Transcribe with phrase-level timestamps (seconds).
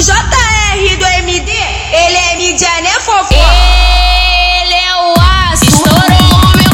[0.00, 1.52] JR do MD,
[1.92, 3.34] ele é mídia, né, fofo?
[3.34, 5.12] Ele é o
[5.52, 6.72] aço, estourou o meu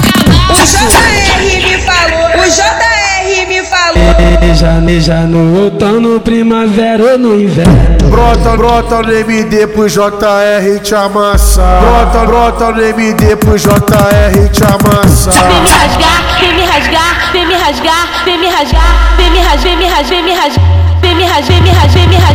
[0.48, 0.76] O cabaço.
[0.78, 3.96] JR me falou, o JR me falou.
[4.40, 8.08] Neja, neja no outono, primavera ou no inverno.
[8.08, 11.80] Brota, brota no MD pro JR te amassar.
[11.80, 15.34] Brota, brota no MD pro JR te amassar.
[15.48, 19.66] Vem me rasgar, vem me rasgar, vem me rasgar, vem me rasgar, vem me rasgar,
[19.66, 22.25] vem me rasgar, vem me rasgar, vem me rasgar, vem me rasgar,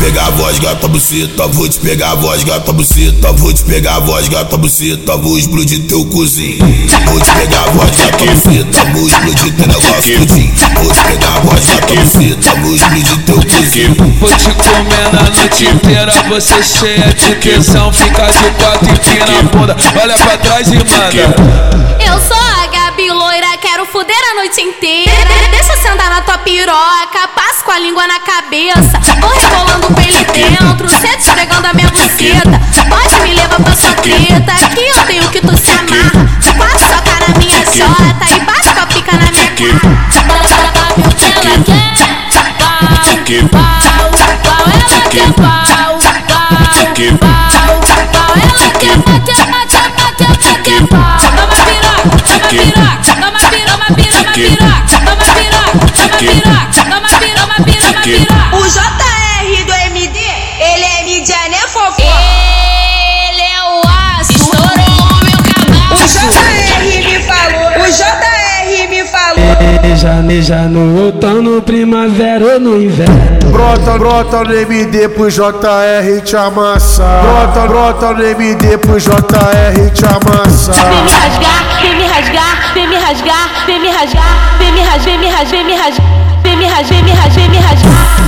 [0.00, 3.96] pegar a voz, gata buceta, vou te pegar a voz, gata buceta, vou te pegar
[3.96, 6.58] a voz, gata buceta, vou explodir teu cozinho.
[7.06, 10.54] Vou te pegar a voz, gata buceta, vou explodir teu negócio tudinho.
[10.74, 14.16] Vou te pegar a voz, gata buceta, vou explodir teu cozinho.
[14.20, 19.38] Vou te comer na noite inteira, você cheia de tesão Fica de quatro e pina
[19.38, 24.34] a bunda, olha pra trás e manda Eu sou a Gabi loira, quero fuder a
[24.36, 25.12] noite inteira.
[25.50, 27.45] Deixa eu sentar na tua piroca, com
[27.76, 28.98] a língua na cabeça.
[29.20, 32.58] Vou rebolando pra ele dentro, cê te pegando a minha buceta.
[32.88, 33.34] Pode me
[69.96, 73.50] Neja, neja no outono, primavera ou no inverno.
[73.50, 77.22] Brota, brota no MD pro JR te amassar.
[77.22, 82.88] Brota, brota no MD pro JR te rasgar, vem me rasgar, vem me rasgar, vem
[82.88, 86.06] me rasgar, vem me rasgar, vem me rasgar, vem me rasgar, vem me rasgar,
[86.84, 87.16] me me.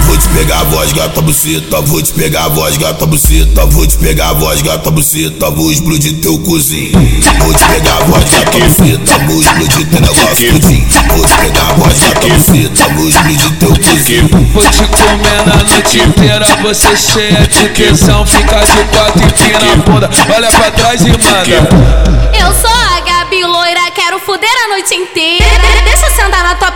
[0.07, 3.87] Vou te pegar a voz, gata buceta, vou te pegar a voz, gata buceta, vou
[3.87, 6.93] te pegar a voz, gata buceta, vou explodir teu cozinho.
[7.41, 10.87] Vou te pegar a voz, gata buceta, vou explodir teu negócio tudinho.
[11.09, 14.29] Vou te pegar a voz, gata buceta, vou explodir teu cozinho.
[14.55, 19.73] Vou te comer na noite inteira, você cheia de tesão Fica de quatro e pina
[19.73, 24.69] a bunda, olha pra trás e manda Eu sou a Gabi loira, quero fuder a
[24.69, 25.68] noite inteira.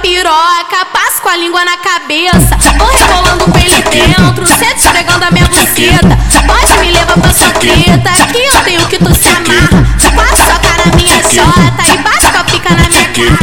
[0.03, 2.59] Piroca, passo com a língua na cabeça.
[2.77, 6.19] Vou rebolando pra ele dentro, cê te pegando a minha buceta.
[6.45, 9.87] Pode me levar pra sua treta, que eu tenho que tu se amarra.
[10.17, 13.39] Passa sua cara na minha jota e bate com a pica na minha cara.